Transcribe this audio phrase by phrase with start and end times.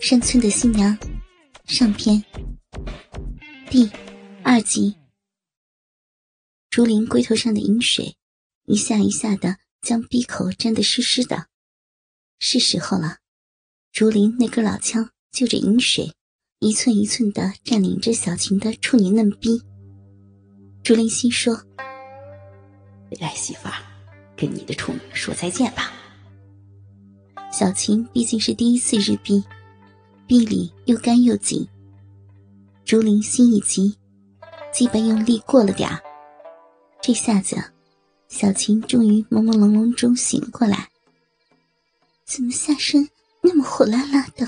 [0.00, 0.96] 山村的新娘
[1.66, 2.24] 上篇
[3.68, 3.88] 第
[4.42, 4.96] 二集。
[6.70, 8.16] 竹林龟头上的饮水
[8.64, 11.48] 一下一下的将鼻口沾得湿湿的，
[12.38, 13.18] 是时候了。
[13.92, 16.10] 竹林那根老枪就着饮水，
[16.60, 19.60] 一寸一寸的占领着小琴的处女嫩逼。
[20.82, 21.54] 竹林心说
[23.20, 23.74] ：“来媳妇儿，
[24.34, 25.92] 跟你的处女说再见吧。”
[27.52, 29.44] 小琴毕竟是第一次日逼。
[30.30, 31.68] 臂里又干又紧，
[32.84, 33.98] 竹林心一急，
[34.72, 35.90] 基本用力过了点。
[37.02, 37.56] 这下子，
[38.28, 40.88] 小琴终于朦朦胧胧中醒过来。
[42.24, 43.08] 怎么下身
[43.40, 44.46] 那么火辣辣的，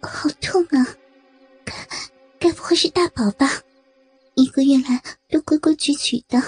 [0.00, 0.86] 好痛啊！
[1.64, 1.74] 该
[2.38, 3.60] 该不会是大宝吧？
[4.34, 6.40] 一个月来都规规矩矩的，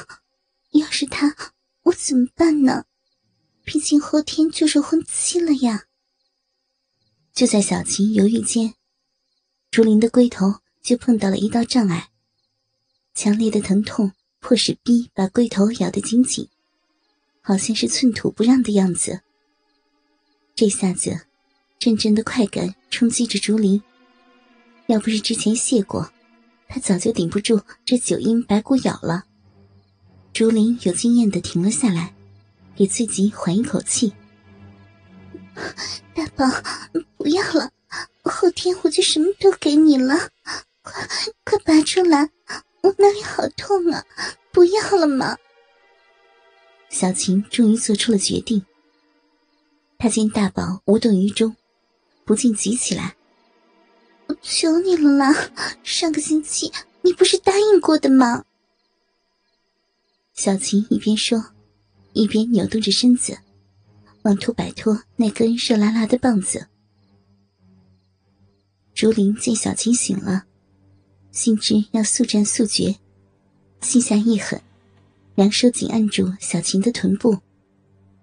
[0.74, 1.34] 要是他，
[1.82, 2.84] 我怎么办呢？
[3.64, 5.86] 毕竟后天就是婚期了呀。
[7.36, 8.72] 就在小琴犹豫间，
[9.70, 12.08] 竹林的龟头就碰到了一道障碍，
[13.12, 16.48] 强烈的疼痛迫使逼把龟头咬得紧紧，
[17.42, 19.20] 好像是寸土不让的样子。
[20.54, 21.26] 这下子，
[21.78, 23.82] 阵阵的快感冲击着竹林，
[24.86, 26.10] 要不是之前谢过，
[26.68, 29.24] 他早就顶不住这九阴白骨咬了。
[30.32, 32.14] 竹林有经验的停了下来，
[32.74, 34.14] 给自己缓一口气。
[36.14, 36.46] 大宝，
[37.26, 37.72] 不要了，
[38.22, 40.16] 后天我就什么都给你了。
[40.82, 41.08] 快
[41.42, 42.30] 快拔出来，
[42.82, 44.04] 我那里好痛啊！
[44.52, 45.36] 不要了吗？
[46.88, 48.64] 小琴终于做出了决定。
[49.98, 51.56] 她见大宝无动于衷，
[52.24, 53.16] 不禁急起来
[54.28, 55.50] ：“我求你了啦！
[55.82, 58.44] 上个星期你不是答应过的吗？”
[60.32, 61.44] 小琴一边说，
[62.12, 63.36] 一边扭动着身子。
[64.22, 66.68] 妄图摆脱那根热辣辣的棒子。
[68.96, 70.44] 竹林见小琴醒了，
[71.30, 72.96] 心知要速战速决，
[73.82, 74.58] 心下一狠，
[75.34, 77.36] 两手紧按住小琴的臀部，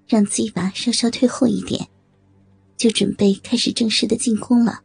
[0.08, 1.88] 让鸡巴稍稍退后一点，
[2.76, 4.82] 就准备开始正式的进攻了。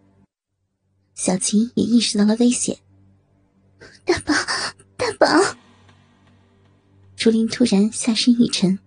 [1.14, 2.76] 小琴也意识到了危险，
[4.04, 4.34] 大宝，
[4.98, 5.56] 大宝！
[7.16, 8.78] 竹林突然下身一沉，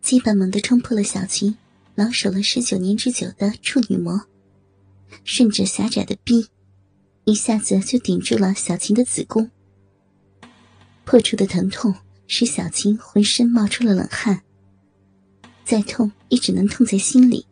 [0.00, 1.56] 鸡巴猛地冲破了小琴。
[1.96, 4.20] 老守了十九年之久的处女膜，
[5.24, 6.46] 顺着狭窄的逼，
[7.24, 9.50] 一下子就顶住了小琴的子宫。
[11.04, 11.94] 破处的疼痛
[12.26, 14.42] 使小琴浑身冒出了冷汗，
[15.64, 17.46] 再痛也只能痛在心里。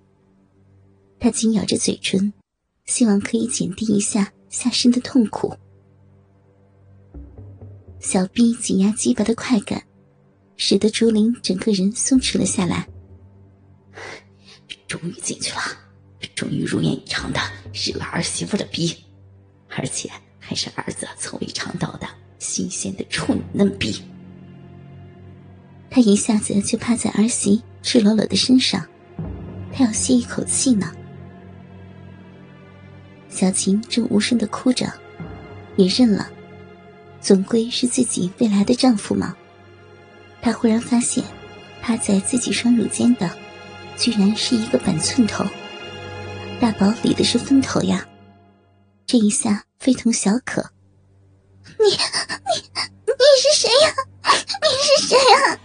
[1.18, 2.32] 她紧咬着嘴唇，
[2.84, 5.56] 希望可以减低一下下身的痛苦。
[8.00, 9.82] 小逼紧压鸡巴的快感，
[10.56, 12.88] 使得竹林整个人松弛了下来。
[14.86, 15.60] 终于进去了，
[16.34, 17.40] 终于如愿以偿的
[17.72, 18.96] 日了儿媳妇的逼，
[19.68, 22.06] 而且还是儿子从未尝到的
[22.38, 24.02] 新鲜的处女嫩逼。
[25.90, 28.84] 他一下子就趴在儿媳赤裸裸的身上，
[29.72, 30.92] 他要歇一口气呢。
[33.28, 34.92] 小琴正无声的哭着，
[35.76, 36.30] 也认了，
[37.20, 39.36] 总归是自己未来的丈夫嘛。
[40.42, 41.24] 他忽然发现，
[41.80, 43.30] 趴在自己双乳间的。
[43.96, 45.44] 居然是一个板寸头，
[46.60, 48.08] 大宝理的是分头呀！
[49.06, 50.72] 这一下非同小可。
[51.78, 52.62] 你你
[53.06, 53.94] 你是谁呀？
[54.62, 55.60] 你是谁呀？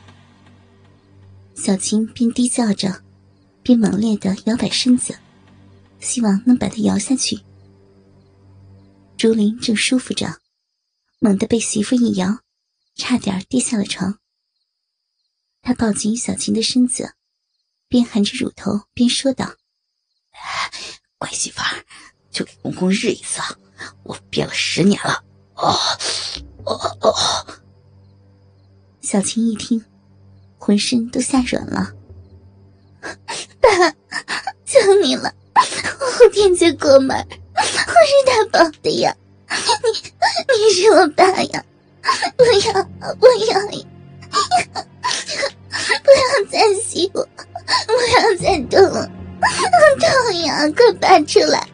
[1.56, 3.02] 小青边低叫着，
[3.64, 5.18] 边猛烈的摇摆身子，
[6.00, 7.40] 希望能把他摇下去。
[9.18, 10.40] 竹林正舒服着，
[11.20, 12.40] 猛地被媳妇一摇，
[12.96, 14.20] 差点跌下了床。
[15.62, 17.14] 他抱紧小琴的身子。
[17.88, 19.56] 边含着乳头边说道
[21.18, 21.84] ：“乖媳妇儿，
[22.32, 23.42] 就给公公日一次，
[24.04, 25.24] 我憋了十年了。”
[25.56, 25.78] 哦
[26.66, 27.14] 哦哦！
[29.02, 29.84] 小青一听，
[30.58, 31.94] 浑身都吓软了。
[33.60, 33.70] 爸，
[34.66, 35.34] 求你了，
[36.00, 37.18] 我后天就过门，
[37.56, 37.72] 我是
[38.26, 39.16] 大宝的呀，
[39.50, 39.90] 你
[40.58, 41.66] 你是我爸呀！
[42.38, 42.84] 不要
[43.16, 43.60] 不要，
[46.04, 47.28] 不要再吸我！
[47.86, 49.10] 不要再动了，
[50.00, 50.70] 痛呀！
[50.72, 51.68] 快拔出来！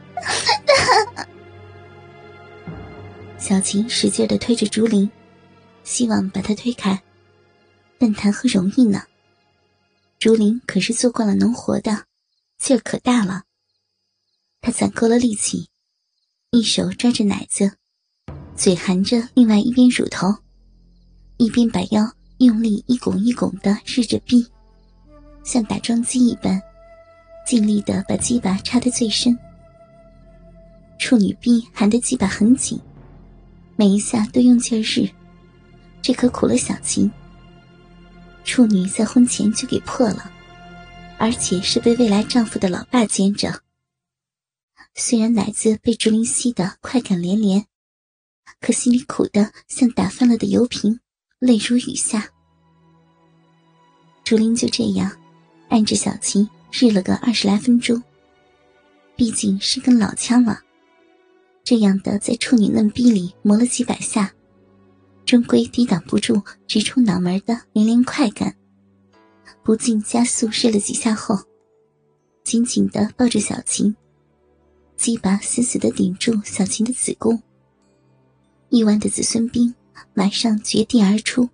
[3.38, 5.10] 小琴使劲的推着竹林，
[5.84, 7.02] 希望把他推开，
[8.00, 9.04] 但谈何容易呢？
[10.18, 12.06] 竹林可是做惯了农活的，
[12.58, 13.44] 劲儿可大了。
[14.62, 15.70] 他攒够了力气，
[16.50, 17.74] 一手抓着奶子，
[18.56, 20.34] 嘴含着另外一边乳头，
[21.38, 24.48] 一边把腰用力一拱一拱的日着臂。
[25.44, 26.60] 像打桩机一般，
[27.46, 29.38] 尽力的把鸡巴插得最深。
[30.98, 32.80] 处女臂含的鸡巴很紧，
[33.76, 35.08] 每一下都用劲儿日，
[36.02, 37.12] 这可苦了小琴。
[38.44, 40.32] 处女在婚前就给破了，
[41.18, 43.62] 而且是被未来丈夫的老爸奸着。
[44.94, 47.66] 虽然奶子被竹林吸得快感连连，
[48.62, 51.00] 可心里苦的像打翻了的油瓶，
[51.40, 52.30] 泪如雨下。
[54.24, 55.12] 竹林就这样
[55.70, 58.04] 按着小琴日了个二十来分钟，
[59.16, 60.60] 毕竟是根老枪了，
[61.64, 64.34] 这样的在处女嫩逼里磨了几百下。
[65.26, 68.58] 终归抵挡不住直冲脑门的连连快感，
[69.64, 71.40] 不禁加速试了几下后，
[72.44, 73.96] 紧紧的抱着小琴，
[74.98, 77.42] 鸡巴死死的顶住小琴的子宫。
[78.68, 79.74] 亿万的子孙兵
[80.14, 81.48] 马上绝地而出，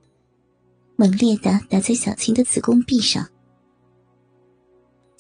[0.95, 3.29] 猛烈的打在小琴的子宫壁上。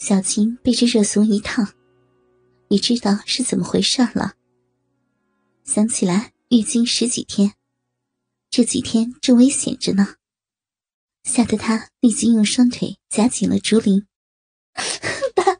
[0.03, 1.75] 小琴被这热怂一烫，
[2.69, 4.33] 也知道是怎么回事了。
[5.63, 7.53] 想起来月经十几天。
[8.49, 10.15] 这几天正危险着呢，
[11.23, 14.07] 吓得他立即用双腿夹紧了竹林。
[15.35, 15.51] 爸，爸，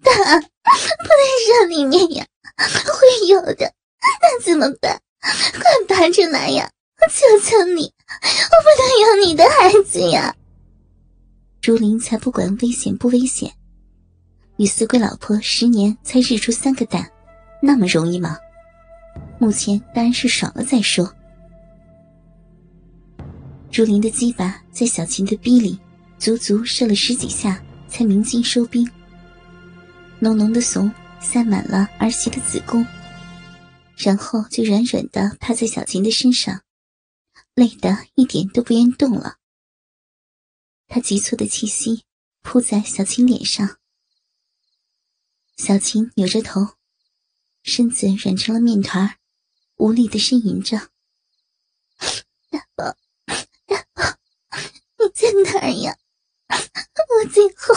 [0.00, 2.26] 不能让里面呀，
[2.56, 3.70] 会有的，
[4.00, 4.98] 那怎么办？
[5.20, 6.70] 快拔出来呀！
[7.02, 10.34] 我求求你，我不能有你的孩子呀！
[11.60, 13.54] 竹林才不管危险不危险，
[14.56, 17.10] 与死鬼老婆十年才日出三个蛋，
[17.60, 18.38] 那么容易吗？
[19.38, 21.12] 目前当然是爽了再说。
[23.70, 25.78] 竹林的鸡巴在小琴的逼里
[26.18, 28.88] 足足射了十几下，才鸣金收兵。
[30.20, 30.90] 浓浓的怂
[31.20, 32.86] 塞满了儿媳的子宫，
[33.96, 36.62] 然后就软软的趴在小琴的身上，
[37.56, 39.36] 累得一点都不愿动了。
[40.86, 42.04] 他急促的气息
[42.42, 43.76] 扑在小琴脸上，
[45.56, 46.76] 小琴扭着头，
[47.62, 49.18] 身子软成了面团，
[49.76, 50.90] 无力的呻吟着
[52.50, 52.96] ：“大宝。”
[53.66, 54.18] 大宝
[54.98, 55.96] 你在哪儿呀？
[56.48, 57.74] 我最后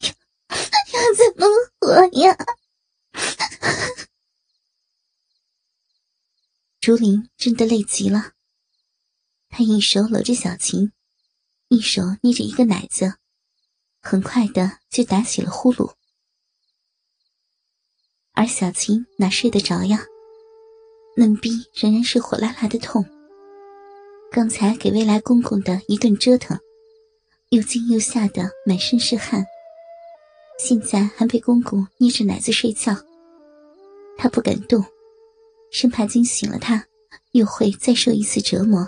[0.00, 1.46] 要要怎么
[1.78, 2.36] 活呀？
[6.80, 8.32] 竹林真的累极了，
[9.48, 10.92] 他一手搂着小琴，
[11.68, 13.18] 一手捏着一个奶子，
[14.00, 15.94] 很快的就打起了呼噜。
[18.34, 20.04] 而小琴哪睡得着呀？
[21.16, 23.04] 嫩逼仍然是火辣辣的痛。
[24.30, 26.58] 刚才给未来公公的一顿折腾，
[27.50, 29.44] 又惊又吓的满身是汗。
[30.58, 32.94] 现在还被公公捏着奶子睡觉，
[34.16, 34.84] 他不敢动，
[35.72, 36.86] 生怕惊醒了他，
[37.32, 38.86] 又会再受一次折磨。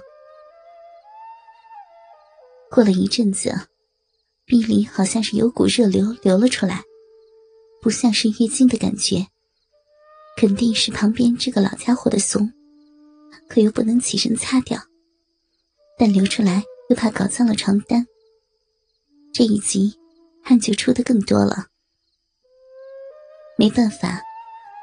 [2.70, 3.52] 过了一阵子，
[4.46, 6.82] 臂里好像是有股热流流了出来，
[7.80, 9.26] 不像是月经的感觉，
[10.36, 12.52] 肯定是旁边这个老家伙的怂，
[13.48, 14.80] 可又不能起身擦掉。
[15.98, 18.06] 但流出来又怕搞脏了床单，
[19.32, 19.94] 这一集
[20.42, 21.66] 汗就出的更多了。
[23.56, 24.20] 没办法，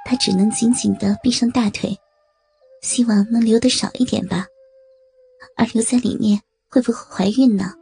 [0.05, 1.97] 他只能紧紧的闭上大腿，
[2.81, 4.45] 希望能流的少一点吧。
[5.57, 7.73] 而留在里面会不会怀孕呢？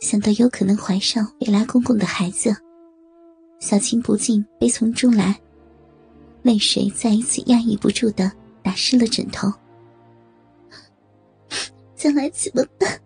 [0.00, 2.56] 想到有可能怀上未来公公的孩子，
[3.60, 5.40] 小青不禁悲从中来，
[6.48, 9.52] 泪水再一次压抑不住的打湿了枕头。
[11.94, 12.98] 将来怎么办？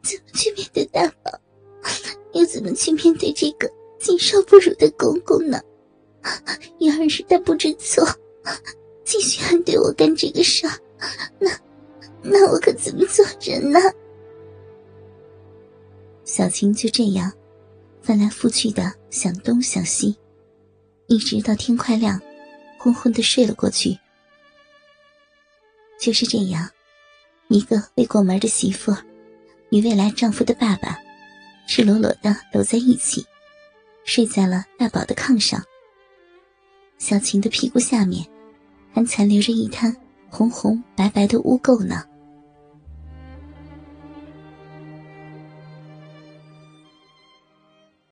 [0.00, 1.30] 怎么去面对大宝？
[2.32, 5.60] 又怎么去面对这个禽兽不如的公公呢？
[6.78, 8.02] 要是他不知错，
[9.04, 10.72] 继续还对我干这个事儿，
[11.38, 11.50] 那
[12.22, 13.78] 那我可怎么做人呢？
[16.24, 17.30] 小青就这样
[18.00, 20.16] 翻来覆去的想东想西，
[21.08, 22.18] 一直到天快亮，
[22.82, 23.98] 昏昏的睡了过去。
[26.00, 26.66] 就是这样。
[27.48, 28.96] 一个未过门的媳妇，
[29.70, 30.96] 与未来丈夫的爸爸，
[31.68, 33.26] 赤裸裸的搂在一起，
[34.04, 35.62] 睡在了大宝的炕上。
[36.96, 38.24] 小琴的屁股下面，
[38.94, 39.94] 还残留着一滩
[40.30, 42.06] 红红白白的污垢呢。